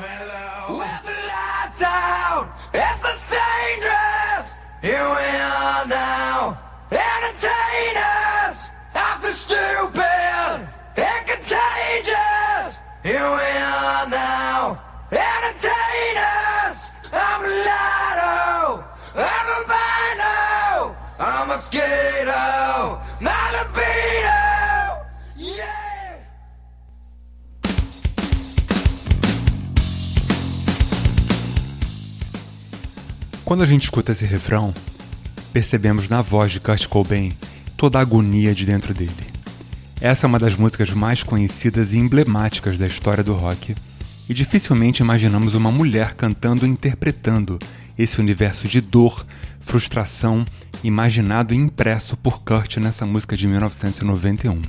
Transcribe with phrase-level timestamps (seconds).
[0.00, 4.54] The lights out, it's just dangerous.
[4.80, 6.58] Here we are now,
[6.90, 8.70] entertainers.
[8.94, 12.80] After stupid and contagious.
[13.02, 13.49] Here we
[33.50, 34.72] Quando a gente escuta esse refrão,
[35.52, 37.32] percebemos na voz de Kurt Cobain
[37.76, 39.26] toda a agonia de dentro dele.
[40.00, 43.74] Essa é uma das músicas mais conhecidas e emblemáticas da história do rock,
[44.28, 47.58] e dificilmente imaginamos uma mulher cantando e interpretando
[47.98, 49.26] esse universo de dor,
[49.60, 50.44] frustração,
[50.84, 54.62] imaginado e impresso por Kurt nessa música de 1991.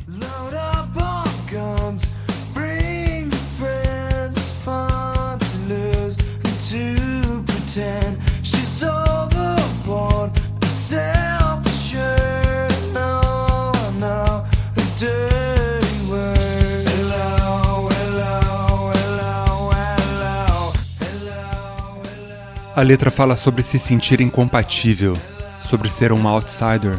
[22.74, 25.18] A letra fala sobre se sentir incompatível,
[25.60, 26.98] sobre ser um outsider,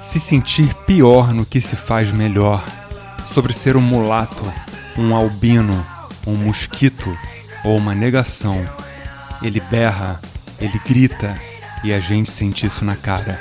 [0.00, 2.64] se sentir pior no que se faz melhor,
[3.32, 4.42] sobre ser um mulato,
[4.96, 5.86] um albino,
[6.26, 7.14] um mosquito
[7.62, 8.64] ou uma negação.
[9.42, 10.18] Ele berra,
[10.58, 11.36] ele grita
[11.84, 13.38] e a gente sente isso na cara.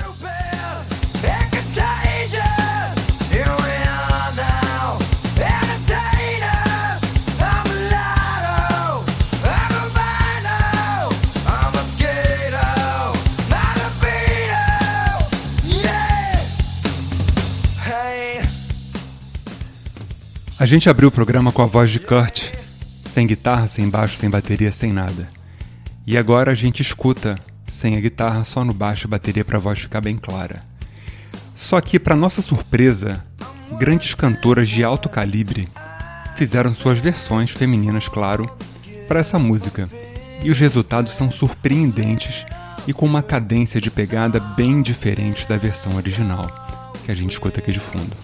[20.61, 22.51] A gente abriu o programa com a voz de Kurt,
[23.03, 25.27] sem guitarra, sem baixo, sem bateria, sem nada.
[26.05, 29.59] E agora a gente escuta, sem a guitarra, só no baixo e bateria para a
[29.59, 30.61] voz ficar bem clara.
[31.55, 33.25] Só que, para nossa surpresa,
[33.79, 35.67] grandes cantoras de alto calibre
[36.35, 38.47] fizeram suas versões femininas, claro,
[39.07, 39.89] para essa música.
[40.43, 42.45] E os resultados são surpreendentes
[42.85, 47.59] e com uma cadência de pegada bem diferente da versão original, que a gente escuta
[47.59, 48.15] aqui de fundo.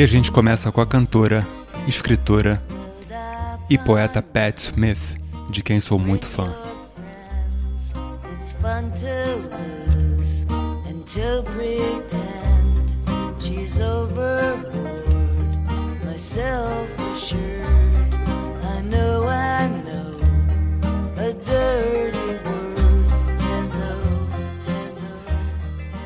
[0.00, 1.46] E a gente começa com a cantora,
[1.86, 2.62] escritora
[3.68, 5.18] e poeta Pat Smith,
[5.50, 6.50] de quem sou muito fã.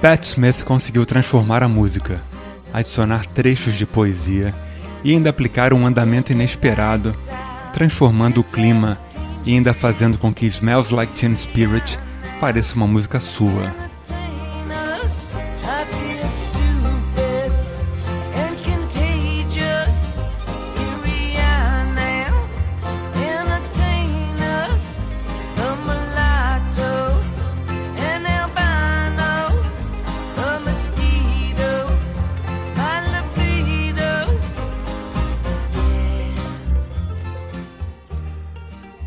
[0.03, 2.21] Pat Smith conseguiu transformar a música,
[2.75, 4.53] adicionar trechos de poesia
[5.05, 7.15] e ainda aplicar um andamento inesperado,
[7.73, 8.99] transformando o clima
[9.47, 11.97] e ainda fazendo com que Smells Like Teen Spirit
[12.41, 13.84] pareça uma música sua.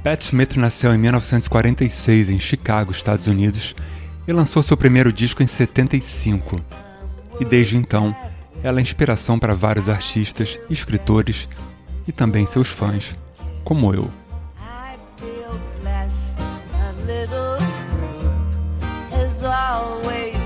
[0.08, 3.76] Pat Smith nasceu em 1946 em Chicago, Estados Unidos,
[4.26, 6.62] e lançou seu primeiro disco em 75.
[7.42, 8.16] E desde então,
[8.64, 11.50] ela é inspiração para vários artistas, escritores
[12.08, 13.22] e também seus fãs,
[13.66, 14.10] como eu.
[19.44, 20.37] Always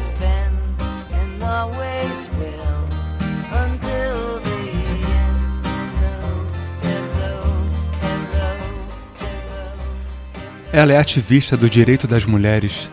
[10.73, 12.90] Ela é ativista do direito das mulheres,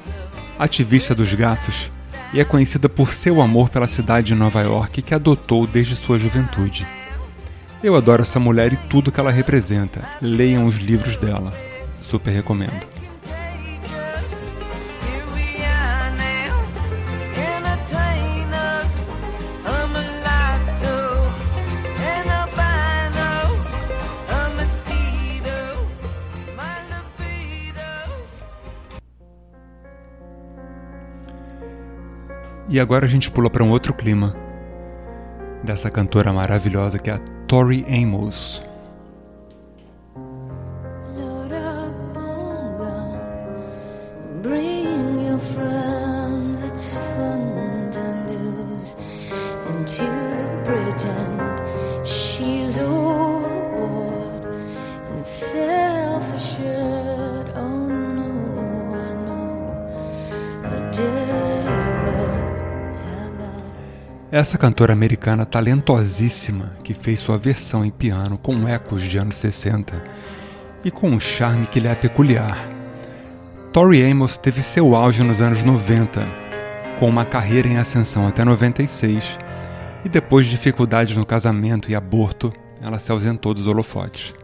[0.58, 1.92] ativista dos gatos
[2.34, 6.18] e é conhecida por seu amor pela cidade de Nova York que adotou desde sua
[6.18, 6.84] juventude.
[7.80, 10.02] Eu adoro essa mulher e tudo que ela representa.
[10.20, 11.52] Leiam os livros dela.
[12.00, 12.97] Super recomendo.
[32.68, 34.36] E agora a gente pula para um outro clima
[35.64, 38.62] dessa cantora maravilhosa que é a Tori Amos.
[55.28, 56.97] self-assured
[64.30, 70.04] Essa cantora americana talentosíssima que fez sua versão em piano com ecos de anos 60
[70.84, 72.58] e com um charme que lhe é peculiar.
[73.72, 76.26] Tori Amos teve seu auge nos anos 90,
[76.98, 79.38] com uma carreira em ascensão até 96,
[80.04, 82.52] e depois de dificuldades no casamento e aborto,
[82.82, 84.34] ela se ausentou dos holofotes.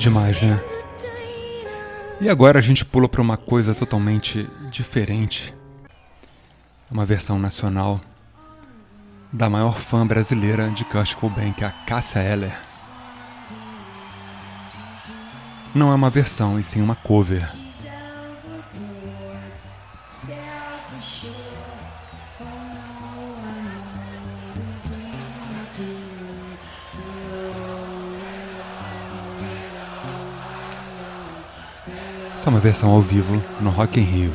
[0.00, 0.58] Demais, né?
[2.22, 5.54] E agora a gente pula para uma coisa totalmente diferente.
[6.90, 8.00] Uma versão nacional
[9.30, 12.58] da maior fã brasileira de Kurt Cobain, que é a Cássia Eller.
[15.74, 17.46] Não é uma versão, e sim uma cover.
[32.40, 34.32] Essa é uma versão ao vivo no Rock in Rio.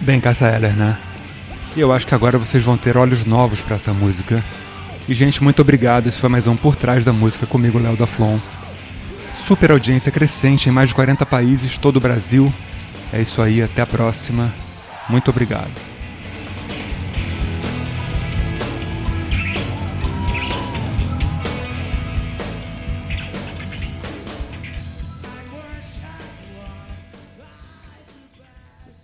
[0.00, 1.07] Bem, Cássia Eller, né?
[1.80, 4.44] Eu acho que agora vocês vão ter olhos novos para essa música.
[5.08, 6.08] E, gente, muito obrigado.
[6.08, 8.36] Esse foi mais um Por Trás da Música comigo, Léo da Flon.
[9.46, 12.52] Super audiência crescente em mais de 40 países, todo o Brasil.
[13.12, 14.52] É isso aí, até a próxima.
[15.08, 15.70] Muito obrigado.